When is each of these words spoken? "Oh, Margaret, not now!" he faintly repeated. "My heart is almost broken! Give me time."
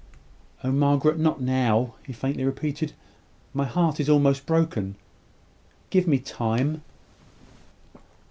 "Oh, 0.63 0.71
Margaret, 0.71 1.19
not 1.19 1.41
now!" 1.41 1.93
he 2.03 2.11
faintly 2.11 2.43
repeated. 2.43 2.93
"My 3.53 3.65
heart 3.65 3.99
is 3.99 4.09
almost 4.09 4.47
broken! 4.47 4.95
Give 5.91 6.07
me 6.07 6.17
time." 6.17 6.81